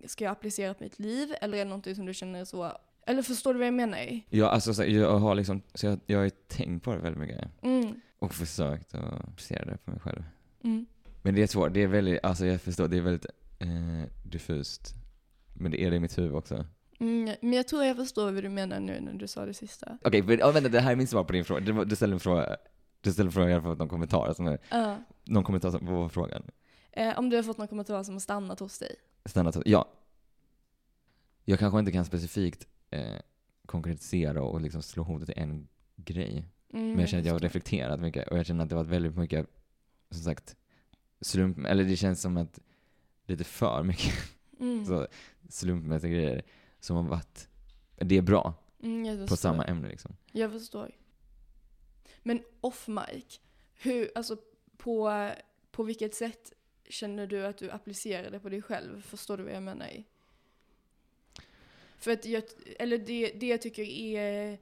[0.07, 1.35] ska jag applicera på mitt liv?
[1.41, 2.73] Eller är det någonting som du känner så,
[3.07, 4.21] eller förstår du vad jag menar?
[4.31, 7.21] Jag, alltså, så, jag har liksom, så jag, jag har ju tänkt på det väldigt
[7.21, 7.49] mycket.
[7.63, 10.23] Mm, Och försökt att applicera det på mig själv.
[10.65, 10.87] mm.
[11.23, 13.27] Men det är svårt, det är väldigt, alltså jag förstår, det är väldigt
[13.59, 14.95] eh, diffust.
[15.55, 16.65] Men det är det i mitt huvud också.
[17.01, 19.99] Mm, men jag tror jag förstår vad du menar nu när du sa det sista.
[20.05, 21.61] Okej, men oh, vänta, det här är min svar på din fråga.
[21.61, 22.57] Du, du ställde en fråga,
[23.01, 24.97] du ställde en fråga, jag har fått någon kommentar som är, Ja.
[25.25, 26.43] någon kommentar som, vad var frågan?
[26.97, 28.97] Eh, om du har fått någon kommentar som har stannat hos dig.
[29.25, 29.89] Stanna så, ja.
[31.45, 33.17] Jag kanske inte kan specifikt eh,
[33.67, 36.45] konkretisera och liksom slå hotet till en grej.
[36.73, 38.85] Mm, Men jag känner att jag har reflekterat mycket och jag känner att det har
[38.85, 39.47] varit väldigt mycket,
[40.11, 40.57] som sagt,
[41.21, 42.59] slump, eller det känns som att
[43.27, 44.15] lite för mycket
[44.61, 44.87] Mm.
[44.87, 45.07] så
[45.49, 46.43] slumpmässiga grejer
[46.81, 47.49] som har varit,
[47.97, 50.17] det är bra Mm, på samma ämne liksom.
[50.33, 50.91] Jag förstår.
[52.23, 53.41] Men off mic,
[53.75, 54.37] hur, alltså
[54.77, 55.31] på,
[55.71, 56.53] på vilket sätt
[56.89, 59.03] känner du att du applicerar det på dig själv?
[59.03, 60.05] Förstår du vad jag menar?
[61.99, 62.43] För att jag,
[62.79, 64.59] eller det, det jag tycker är,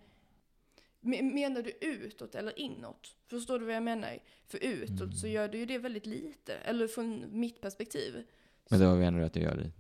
[1.01, 3.17] men- menar du utåt eller inåt?
[3.27, 4.19] Förstår du vad jag menar?
[4.47, 8.25] För utåt så gör du ju det väldigt lite, eller från mitt perspektiv.
[8.69, 9.71] Men då menar du att du gör det?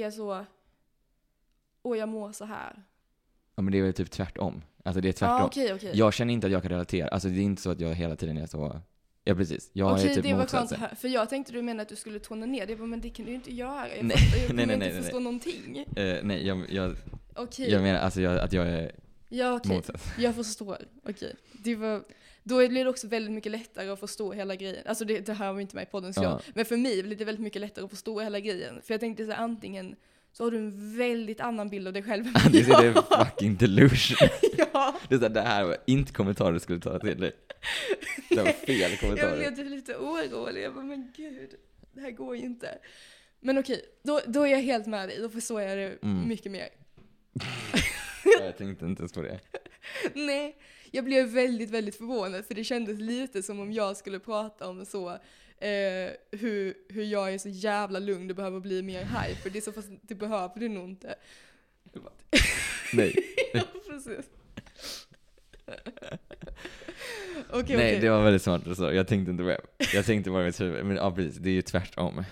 [0.00, 0.44] Är så,
[1.82, 2.82] åh jag mår så här.
[3.54, 4.62] Ja men det är väl typ tvärtom.
[4.84, 5.46] Alltså det är tvärtom.
[5.46, 5.90] okej, okej.
[5.94, 8.16] Jag känner inte att jag kan relatera, alltså det är inte så att jag hela
[8.16, 8.80] tiden är så,
[9.24, 9.70] ja precis.
[9.72, 10.80] Jag Okej, är typ det var motsatsen.
[10.80, 10.94] höra.
[10.94, 12.76] För jag tänkte du menade att du skulle tona ner det.
[12.76, 13.88] Men det kan du ju inte göra.
[13.96, 15.84] Jag Nej, fattar, jag kommer nej, nej, inte nej, förstå någonting.
[15.96, 16.96] Eh, nej, jag, jag,
[17.34, 18.92] Okej, jag menar alltså jag, att jag är
[19.28, 19.76] ja okej.
[19.76, 20.04] motsats.
[20.18, 20.78] Jag förstår.
[21.08, 21.34] Okej.
[21.52, 22.02] Det var,
[22.42, 24.82] då blir det också väldigt mycket lättare att förstå hela grejen.
[24.86, 26.30] Alltså det, det här var inte med i podden så Ja.
[26.30, 28.74] jag, men för mig blir det väldigt mycket lättare att förstå hela grejen.
[28.84, 29.96] För jag tänkte så här, antingen
[30.32, 34.28] så har du en väldigt annan bild av dig själv än Det är fucking delusion.
[34.72, 37.32] Ja, Det, är så här, det här var inte kommentarer du skulle ta till dig.
[38.28, 39.36] Det var fel jag kommentarer.
[39.36, 40.62] blev typ lite orolig.
[40.62, 41.54] Jag bara, men gud,
[41.92, 42.78] det här går ju inte.
[43.40, 45.18] Men okej, då, då är jag helt med dig.
[45.18, 46.28] Då förstår jag det Mm.
[46.28, 46.68] mycket mer.
[48.40, 49.40] Jag tänkte inte ens på det.
[50.14, 50.56] Nej,
[50.90, 54.86] jag blev väldigt, väldigt förvånad för det kändes lite som om jag skulle prata om
[54.86, 55.08] så
[55.58, 59.50] eh, hur, hur jag är så jävla lugn, du behöver bli mer hype.
[59.50, 61.14] Det är så fast det behöver du nog inte.
[62.92, 63.14] Nej.
[63.52, 64.26] ja, precis.
[67.50, 68.00] Okej, Nej, okej.
[68.00, 68.92] det var väldigt smart du sa.
[68.92, 69.60] Jag tänkte inte på det.
[69.94, 70.84] Jag tänkte bara i mitt huvud.
[70.86, 71.36] Men ja, precis.
[71.36, 72.24] Det är ju tvärtom.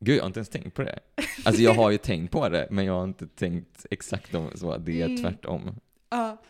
[0.00, 0.98] Gud, jag har inte ens tänkt på det.
[1.44, 4.76] Alltså jag har ju tänkt på det, men jag har inte tänkt exakt om så.
[4.76, 5.22] Det är Mm.
[5.22, 5.80] tvärtom.
[6.10, 6.42] Ja.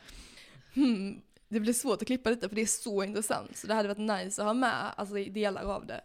[0.75, 1.21] Hmm.
[1.49, 3.57] Det blir svårt att klippa detta för det är så intressant.
[3.57, 6.01] Så det hade varit nice att ha med alltså, delar av det.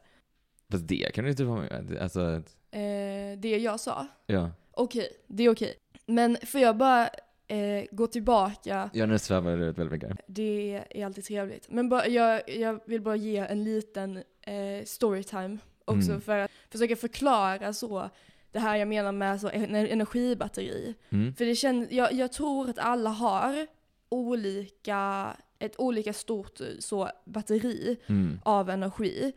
[0.71, 2.41] Fast det kan du inte vara med Alltså,
[2.73, 4.07] Eh, det jag sa.
[4.25, 4.51] ja.
[4.71, 5.75] Okej, det är okej.
[6.05, 7.09] Men får jag bara
[7.51, 10.17] eh, gå tillbaka Jag nu svävar ut väldigt mycket.
[10.27, 11.69] Det är alltid trevligt.
[11.69, 16.21] Men bara, jag, jag vill bara ge en liten eh, storytime också Mm.
[16.21, 18.09] för att försöka förklara så
[18.51, 20.95] det här jag menar med så en energibatteri.
[21.09, 21.33] Mm.
[21.35, 23.67] För det känns, jag, jag tror att alla har
[24.09, 25.27] olika,
[25.59, 28.39] ett olika stort så batteri Mm.
[28.43, 29.31] av energi.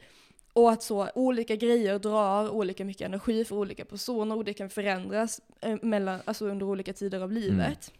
[0.52, 4.70] Och att så olika grejer drar olika mycket energi för olika personer och det kan
[4.70, 7.92] förändras eh, mellan, alltså under olika tider av livet.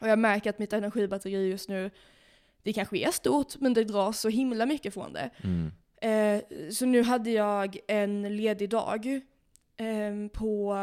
[0.00, 1.90] Och jag märker att mitt energibatteri just nu,
[2.62, 5.30] det kanske är stort, men det drar så himla mycket från det.
[5.44, 5.70] Mm.
[6.00, 9.06] Eh, så nu hade jag en ledig dag
[9.76, 10.74] eh, på,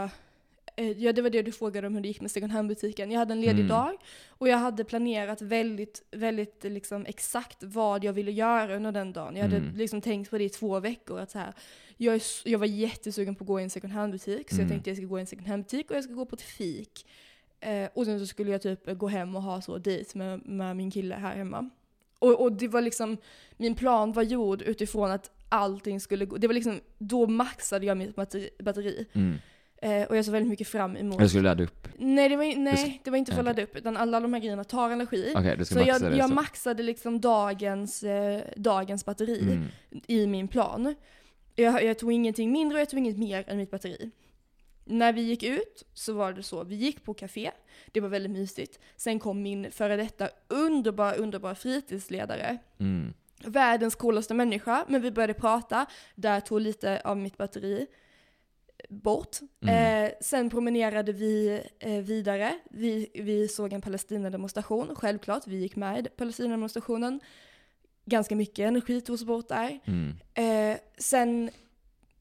[0.97, 3.11] ja det var det du frågade om hur det gick med second hand-butiken.
[3.11, 3.67] Jag hade en ledig Mm.
[3.67, 3.91] dag
[4.27, 9.35] och jag hade planerat väldigt, väldigt liksom exakt vad jag ville göra under den dagen.
[9.35, 9.75] Jag hade Mm.
[9.75, 11.19] liksom tänkt på det i två veckor.
[11.19, 11.53] Att så här,
[11.97, 14.69] jag, jag var jättesugen på att gå i en second hand-butik, så jag Mm.
[14.69, 17.05] tänkte jag ska gå i en second hand-butik och jag ska gå på ett fik.
[17.63, 20.75] Eh, och sen så skulle jag typ gå hem och ha så dejt med, med
[20.75, 21.69] min kille här hemma.
[22.19, 23.17] Och, och det var liksom,
[23.57, 27.97] min plan var gjord utifrån att allting skulle gå, det var liksom, då maxade jag
[27.97, 28.15] mitt
[28.59, 29.05] batteri.
[29.13, 29.37] Mm.
[29.81, 31.19] Eh, och jag såg väldigt mycket fram emot.
[31.19, 31.87] Jag skulle ladda upp.
[31.97, 34.39] Nej, det var, nej, det var inte för att ladda upp, utan alla de här
[34.41, 35.29] grejerna tar energi.
[35.31, 36.35] Ska så jag, jag så.
[36.35, 39.63] maxade liksom dagens, eh, dagens batteri Mm.
[40.07, 40.95] i min plan.
[41.55, 44.11] Jag, jag tog ingenting mindre och jag tog inget mer än mitt batteri.
[44.85, 47.51] När vi gick ut så var det så, vi gick på café,
[47.91, 48.79] det var väldigt mysigt.
[48.95, 52.57] Sen kom min före detta underbara, underbara fritidsledare.
[52.79, 53.13] Mm.
[53.45, 57.87] Världens coolaste människa, men vi började prata, där tog lite av mitt batteri
[58.89, 59.37] bort.
[59.61, 60.05] Mm.
[60.05, 66.07] Eh, sen promenerade vi eh, vidare, vi, vi såg en Palestina-demonstration, självklart, vi gick med
[66.07, 67.19] i Palestina-demonstrationen.
[68.05, 69.79] Ganska mycket energi togs bort där.
[69.85, 70.15] Mm.
[70.33, 71.51] Eh, sen,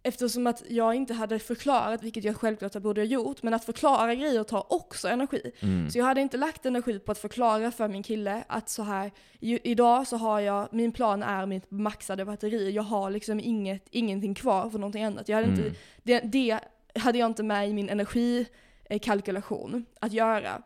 [0.02, 4.14] eftersom att jag inte hade förklarat, vilket jag självklart borde ha gjort, men att förklara
[4.14, 5.52] grejer tar också energi.
[5.60, 5.90] Mm.
[5.90, 9.10] Så jag hade inte lagt energi på att förklara för min kille att så här,
[9.40, 14.34] idag så har jag, min plan är mitt maxade batteri, jag har liksom inget, ingenting
[14.34, 15.28] kvar för någonting annat.
[15.28, 15.74] Jag hade inte, Mm.
[16.02, 16.58] det, det
[17.00, 20.62] hade jag inte med i min energikalkylation att göra.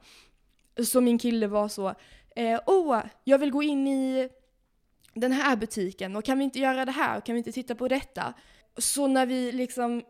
[0.85, 1.95] Så min kille var så,
[2.37, 4.29] eh, åh, jag vill gå in i
[5.15, 7.21] den här butiken och kan vi inte göra det här?
[7.21, 8.35] Kan vi inte titta på detta?
[8.79, 10.03] Så när vi liksom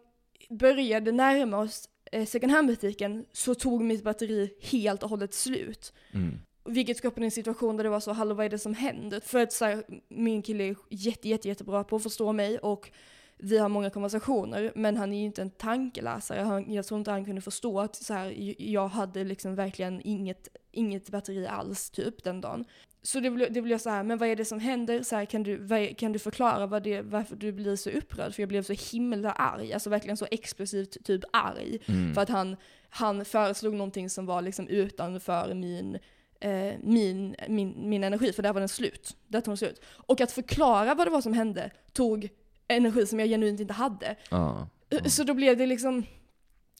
[0.50, 5.92] började närma oss eh, second hand-butiken så tog mitt batteri helt och hållet slut.
[6.12, 6.38] Mm.
[6.64, 9.20] Vilket skapade en situation där det var så, hallå vad är det som händer?
[9.20, 12.90] För att så här, min kille är jätte, jätte, jättebra på att förstå mig och
[13.38, 16.40] vi har många konversationer, men han är ju inte en tankeläsare.
[16.40, 20.48] Han, jag tror inte han kunde förstå att så här, jag hade liksom verkligen inget,
[20.72, 22.64] inget batteri alls typ den dagen.
[23.06, 25.02] Så det blev, det blev så här, men vad är det som händer?
[25.02, 28.34] Så här, kan, du, vad kan du förklara vad det, varför du blir så upprörd?
[28.34, 31.78] För jag blev så himla arg, alltså verkligen så explosivt typ arg.
[31.86, 32.14] Mm.
[32.14, 32.56] För att han,
[32.88, 35.98] han föreslog någonting som var liksom utanför min,
[36.40, 39.16] eh, min, min, min energi, för där var den slut.
[39.26, 39.82] Där tog den slut.
[39.86, 42.28] Och att förklara vad det var som hände tog
[42.68, 44.16] energi som jag genuint inte hade.
[44.30, 44.68] Ja.
[44.88, 44.98] Ja.
[45.04, 46.06] Så då blev det liksom,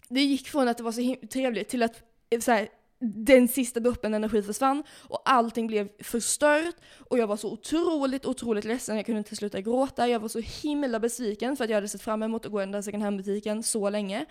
[0.09, 3.81] det gick från att det var så trevligt till att eh, så här, den sista
[3.81, 8.97] droppen energi försvann och allting blev förstört och jag var så otroligt, otroligt ledsen.
[8.97, 10.09] Jag kunde inte sluta gråta.
[10.09, 12.63] Jag var så himla besviken för att jag hade sett fram emot att gå i
[12.63, 14.27] den där second hand-butiken så länge.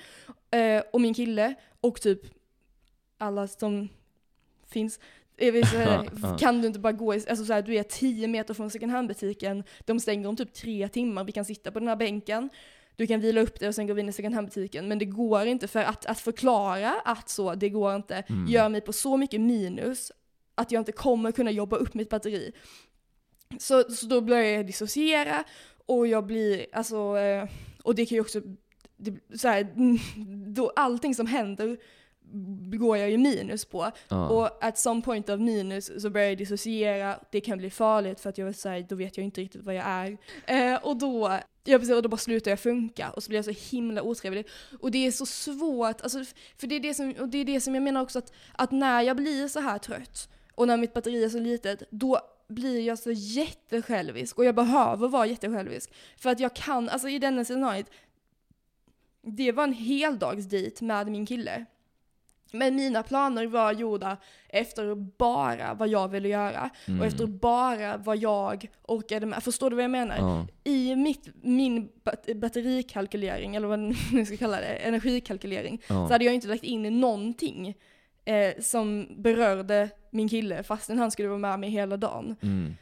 [0.51, 2.21] Eh, och min kille och typ
[3.17, 3.89] alla som
[4.67, 4.99] finns
[5.37, 6.05] säga,
[6.39, 8.91] kan du inte bara gå, i, alltså så här, du är 10 meter från second
[8.91, 12.49] hand-butiken, de stänger om typ tre timmar, vi kan sitta på den här bänken,
[12.95, 15.45] du kan vila upp dig och sen gå in i second hand-butiken, men det går
[15.45, 18.47] inte för att, att förklara att så, det går inte, Mm.
[18.47, 20.11] gör mig på så mycket minus
[20.55, 22.51] att jag inte kommer kunna jobba upp mitt batteri.
[23.59, 25.43] Så, så då börjar jag dissociera
[25.85, 27.49] och jag blir, alltså, eh,
[27.83, 28.41] och det kan ju också,
[28.97, 29.67] det, så här,
[30.53, 31.77] då allting som händer
[32.77, 33.91] går jag ju minus på.
[34.07, 34.29] Ja.
[34.29, 38.29] Och at some point of minus så börjar jag dissociera, det kan bli farligt för
[38.29, 40.17] att jag vill säga, då vet jag inte riktigt vad jag är.
[40.45, 43.45] Eh, och då, ja precis, och då bara slutar jag funka och så blir jag
[43.45, 44.47] så himla otrevlig.
[44.79, 46.23] Och det är så svårt, alltså,
[46.57, 48.71] för det är det som, och det är det som jag menar också att, att
[48.71, 52.81] när jag blir så här trött och när mitt batteri är så litet, då blir
[52.81, 55.93] jag så jättesjälvisk och jag behöver vara jättesjälvisk.
[56.17, 57.89] För att jag kan, alltså i denna scenariot,
[59.21, 61.65] det var en heldagsdejt med min kille.
[62.57, 64.17] Men mina planer var gjorda
[64.49, 66.69] efter bara vad jag ville göra.
[66.87, 66.99] Mm.
[66.99, 69.43] Och efter bara vad jag orkade med.
[69.43, 70.17] Förstår du vad jag menar?
[70.17, 70.47] Ja.
[70.63, 76.07] I mitt, min bat- batterikalkylering, eller vad man nu ska kalla det, energikalkylering, Ja.
[76.07, 77.75] så hade jag inte lagt in någonting
[78.25, 82.35] eh, som berörde min kille fastän han skulle vara med mig hela dagen.
[82.41, 82.75] Mm.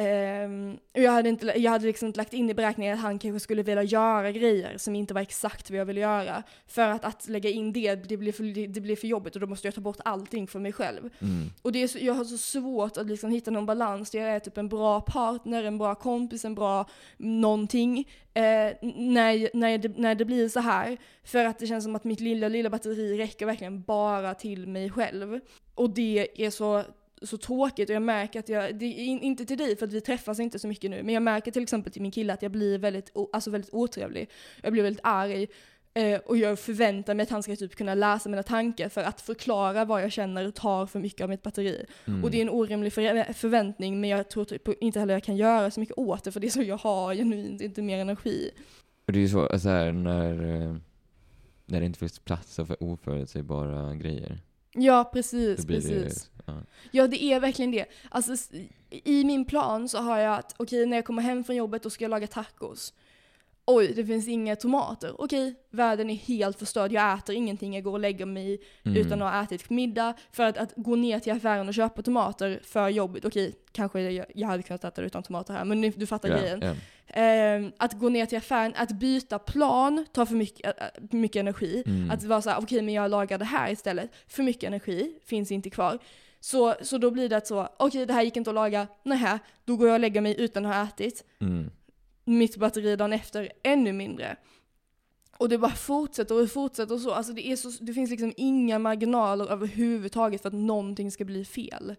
[0.00, 3.18] Ehm, och jag hade, inte, jag hade liksom inte lagt in i beräkningen att han
[3.18, 6.42] kanske skulle vilja göra grejer som inte var exakt vad jag ville göra.
[6.66, 9.46] För att, att lägga in det, det blir, för, det blir för jobbigt och då
[9.46, 11.10] måste jag ta bort allting för mig själv.
[11.20, 11.50] Mm.
[11.62, 14.30] Och det är så, jag har så svårt att liksom hitta någon balans där jag
[14.30, 18.08] är typ en bra partner, en bra kompis, en bra någonting.
[18.34, 18.42] Eh,
[18.82, 20.96] när, när, det, när det blir så här.
[21.24, 24.90] För att det känns som att mitt lilla, lilla batteri räcker verkligen bara till mig
[24.90, 25.40] själv.
[25.74, 26.84] Och det är så
[27.22, 29.92] så tråkigt och jag märker att jag, det är in- inte till dig för att
[29.92, 32.42] vi träffas inte så mycket nu, men jag märker till exempel till min kille att
[32.42, 34.30] jag blir väldigt, alltså väldigt otrevlig.
[34.62, 35.46] Jag blir väldigt arg.
[35.94, 39.20] Eh, och jag förväntar mig att han ska typ kunna läsa mina tankar för att
[39.20, 41.84] förklara vad jag känner tar för mycket av mitt batteri.
[42.06, 42.24] Mm.
[42.24, 45.36] Och det är en orimlig för- förväntning men jag tror typ inte heller jag kan
[45.36, 48.50] göra så mycket åt det för det är så jag har genuint inte mer energi.
[49.06, 50.76] Och det är ju så, alltså här, när, eh,
[51.66, 54.40] när det inte finns plats för oförutsägbara grejer.
[54.78, 56.30] Ja precis, precis.
[56.36, 56.54] det, ja.
[56.90, 57.84] Ja det är verkligen det.
[58.08, 58.32] Alltså
[58.90, 61.90] i min plan så har jag att okej när jag kommer hem från jobbet då
[61.90, 62.94] ska jag laga tacos.
[63.70, 65.20] Oj, det finns inga tomater.
[65.20, 66.92] Okej, världen är helt förstörd.
[66.92, 68.98] Jag äter ingenting, jag går och lägger mig Mm.
[69.06, 70.14] utan att ha ätit middag.
[70.32, 74.26] För att, att gå ner till affären och köpa tomater för jobbet, okej, kanske jag,
[74.34, 76.60] jag hade kunnat äta det utan tomater här, men ni- du fattar ja, grejen.
[76.62, 76.74] Ja.
[77.08, 80.74] Ehm, att gå ner till affären, att byta plan tar för mycket,
[81.10, 81.82] mycket energi.
[81.86, 82.10] Mm.
[82.10, 84.10] Att vara såhär, okej men jag lagar det här istället.
[84.26, 85.98] För mycket energi finns inte kvar.
[86.40, 89.38] Så, så då blir det att så, okej det här gick inte att laga, nähä,
[89.64, 91.24] då går jag och lägger mig utan att ha ätit.
[91.40, 91.70] Mm.
[92.24, 94.36] mitt batteri dagen efter ännu mindre.
[95.38, 97.10] Och det bara fortsätter och fortsätter och så.
[97.10, 101.44] Alltså det, är så, det finns liksom inga marginaler överhuvudtaget för att någonting ska bli
[101.44, 101.94] fel.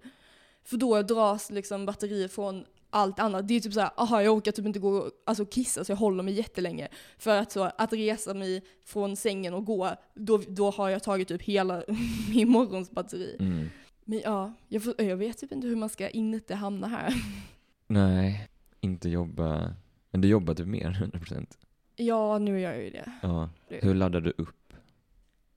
[0.64, 3.48] För då dras liksom batteriet från allt annat.
[3.48, 5.98] Det är typ såhär, aha jag orkar typ inte gå och alltså, kissa så jag
[5.98, 6.88] håller mig jättelänge.
[7.18, 11.28] För att, så, att resa mig från sängen och gå, då, då har jag tagit
[11.28, 11.84] typ hela
[12.34, 13.36] min morgons batteri.
[13.40, 13.70] Mm.
[14.06, 17.14] Men ja, jag, får, jag vet typ inte hur man ska inte hamna här.
[17.88, 18.48] Nej,
[18.82, 19.74] inte jobba.
[20.12, 21.48] Men du jobbar typ mer, 100%.
[21.96, 23.12] Ja, nu gör jag ju det.
[23.22, 23.50] Ja.
[23.68, 24.74] Hur laddar du upp?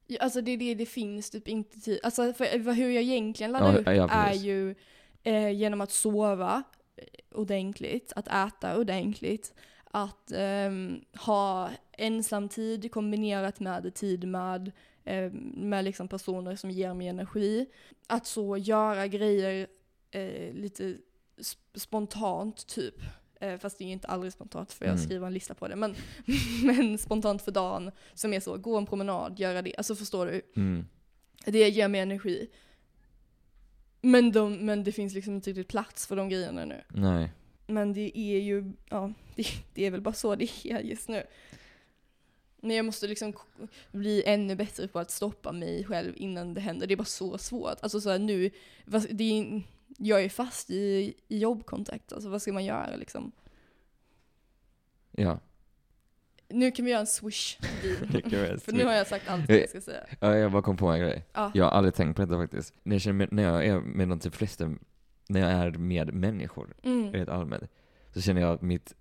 [0.07, 2.01] Ja, Alltså det det, det finns typ inte tid.
[2.03, 4.75] Alltså för, hur jag egentligen laddar Ja, upp ja, är ju
[5.23, 6.63] eh, genom att sova
[7.35, 14.73] ordentligt, att äta ordentligt, att ehm, ha ensamtid kombinerat med tid med,
[15.05, 17.67] eh, med liksom personer som ger mig energi.
[18.07, 19.67] Att så göra grejer
[20.11, 20.97] eh, lite
[21.37, 22.95] sp- spontant typ.
[23.41, 25.05] Eh, fast det är ju inte aldrig spontant för jag Mm.
[25.05, 25.77] skriver en lista på det.
[25.77, 25.95] Men,
[26.65, 29.77] men spontant för dagen som är så, gå en promenad, göra det.
[29.77, 30.43] Alltså förstår du?
[30.57, 30.87] Mm.
[31.47, 32.49] Det ger mig energi.
[34.03, 36.85] Men, de, men det finns liksom inte riktigt plats för de grejerna nu.
[36.89, 37.33] Nej.
[37.67, 41.27] Men det är ju, ja, det, det är väl bara så det är just nu.
[42.61, 43.33] Men jag måste liksom
[43.93, 46.87] bli ännu bättre på att stoppa mig själv innan det händer.
[46.87, 47.77] Det är bara så svårt.
[47.81, 48.51] Alltså så här, nu,
[49.11, 49.63] det är,
[49.99, 52.13] jag är fast i, i jobbkontakt.
[52.13, 53.33] Alltså vad ska man göra liksom?
[55.11, 55.41] Ja.
[56.53, 57.57] Nu kan vi göra en swish
[58.65, 60.01] För nu har jag sagt allt jag ska säga.
[60.21, 61.25] Ja, jag bara kom på en grej.
[61.33, 61.51] Ja.
[61.55, 62.75] Jag har aldrig tänkt på detta faktiskt.
[62.83, 64.71] När jag, känner, när jag är med de typ flesta,
[65.29, 67.13] när jag är med människor, Mm.
[67.13, 67.63] rent allmänt,
[68.15, 68.95] så känner jag att mitt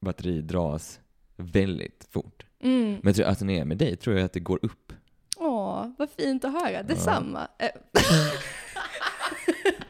[0.00, 1.00] batteri dras
[1.36, 2.46] väldigt fort.
[2.60, 2.90] Mm.
[2.90, 4.92] Men jag tror att när jag är med dig tror jag att det går upp.
[5.36, 6.82] Åh, vad fint att höra.
[6.82, 7.48] Detsamma.
[7.58, 7.68] Eh,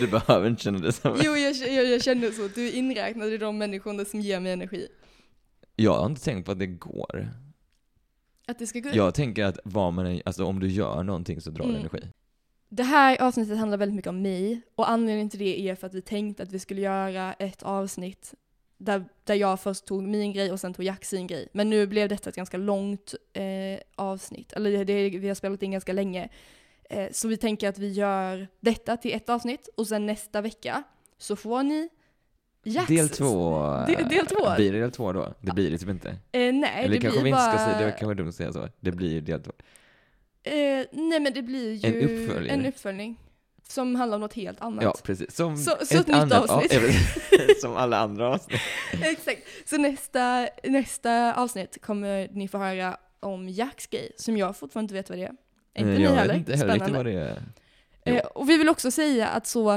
[0.00, 1.16] Du behöver inte känna detsamma.
[1.24, 2.48] Jo, jag, jag, jag känner så.
[2.54, 4.88] Du är inräknad i de människorna som ger mig energi.
[5.76, 7.28] Jag har inte tänkt på att det går.
[8.46, 11.40] Att det ska gå Jag tänker att vad man än- alltså om du gör någonting
[11.40, 11.80] så drar det Mm.
[11.80, 12.02] energi.
[12.68, 15.94] Det här avsnittet handlar väldigt mycket om mig och anledningen till det är för att
[15.94, 18.34] vi tänkte att vi skulle göra ett avsnitt
[18.78, 21.48] där, där jag först tog min grej och sen tog Jack sin grej.
[21.52, 23.44] Men nu blev detta ett ganska långt eh,
[23.94, 26.28] avsnitt, eller det, det, vi har spelat in ganska länge.
[26.92, 30.82] Eh, så vi tänker att vi gör detta till ett avsnitt och sen nästa vecka
[31.18, 31.88] så får ni
[32.64, 32.88] Jacks.
[32.88, 33.58] Del två.
[33.86, 34.54] Del- del två.
[34.56, 35.34] Blir det del två då?
[35.40, 36.08] Det blir det typ inte.
[36.08, 37.52] Eh, nej, Eller det kanske blir bara...
[37.52, 38.68] ska säga, det var kanske dumt att säga så.
[38.80, 39.52] Det blir ju del två.
[40.42, 40.52] Eh,
[40.92, 42.54] nej men det blir ju En uppföljare.
[42.60, 43.16] en uppföljning.
[43.68, 44.84] Som handlar om något helt annat.
[44.84, 45.34] Ja, precis.
[45.36, 46.76] Som Så- så ett nytt annat avsnitt.
[46.76, 48.60] av- ja, som alla andra avsnitt.
[49.02, 49.42] Exakt.
[49.68, 54.94] Så nästa, nästa avsnitt kommer ni få höra om Jacks grej, som jag fortfarande inte
[54.94, 55.32] vet vad det är.
[55.78, 56.28] Inte Eh, ni jag heller.
[56.34, 57.42] vet inte heller riktigt vad det är.
[58.04, 59.72] Eh, och vi vill också säga att så,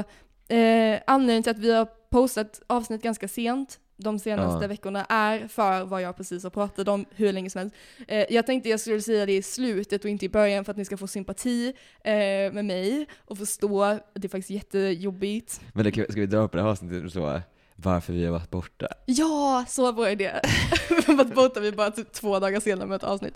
[0.48, 4.68] eh, anledningen till att vi har postat avsnitt ganska sent de senaste Ja.
[4.68, 7.74] veckorna är för vad jag precis har pratat om hur länge som helst.
[8.08, 10.76] Eh, jag tänkte jag skulle säga det i slutet och inte i början för att
[10.76, 11.72] ni ska få sympati
[12.04, 12.12] eh,
[12.52, 15.60] med mig och förstå att det är faktiskt jättejobbigt.
[15.72, 17.40] Men det, ska vi dra upp det här avsnittet så,
[17.84, 18.88] varför vi har varit borta?
[19.06, 20.30] Ja, så bra idé!
[21.06, 23.34] Varit borta vi bara typ två dagar senare med ett avsnitt.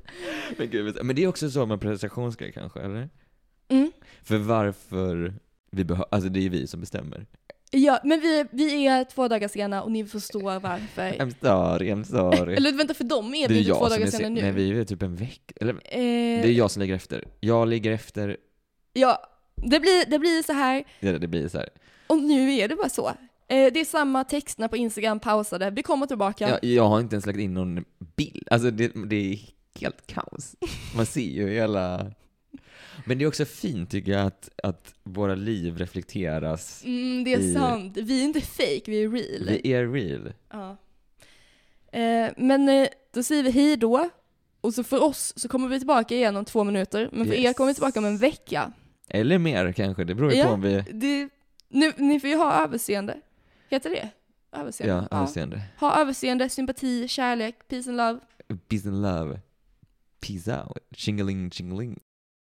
[0.57, 3.09] Men, gud, men det är också så med prestationsgrejer kanske, eller?
[3.69, 3.93] Mm.
[4.23, 5.35] För varför
[5.71, 7.27] vi behöver, alltså det är ju vi som bestämmer.
[7.71, 11.03] Ja, men vi, vi är två dagar sena och ni förstår varför.
[11.11, 12.55] I'm sorry, I'm sorry.
[12.55, 14.43] Eller vänta, för dem är det vi är ju två dagar sena sen, nu.
[14.43, 17.25] nej vi är typ en vecka, eller Eh, det är jag som ligger efter.
[17.41, 18.37] Jag ligger efter,
[18.93, 19.23] Ja,
[19.57, 20.85] det blir, det blir så här.
[21.01, 21.69] ja, det blir så här.
[22.07, 23.13] Och nu är det bara så.
[23.49, 25.71] Eh, det är samma texterna på Instagram pausade.
[25.71, 26.49] Vi kommer tillbaka.
[26.49, 27.85] Jag, jag har inte ens lagt in någon
[28.17, 29.39] bild, alltså det, det är
[29.81, 30.57] helt kaos.
[30.97, 32.13] Man ser ju hela...
[33.07, 36.83] Men det är också fint tycker jag att, att våra liv reflekteras.
[36.85, 37.97] Mm, det är i- sant.
[37.97, 39.59] Vi är inte fake, vi är real.
[39.63, 40.33] Vi är real.
[40.51, 40.77] Ja.
[41.93, 44.09] Eh, men eh, då säger vi hej då.
[44.61, 47.09] Och så för oss så kommer vi tillbaka igen om två minuter.
[47.13, 47.57] Men för er Yes.
[47.57, 48.73] kommer vi tillbaka om en vecka.
[49.09, 50.47] Eller mer kanske, det beror ju Ja.
[50.47, 50.85] på om vi...
[50.93, 51.29] Det,
[51.68, 53.16] nu, ni får ju ha överseende.
[53.69, 54.11] Heter det?
[54.53, 55.07] Överseende?
[55.11, 55.62] Ja, överseende.
[55.79, 58.21] Ha överseende, sympati, kärlek, peace and love.
[58.69, 59.41] Peace and love.
[60.21, 60.79] Peace out.
[60.95, 61.99] Chingeling, chingeling.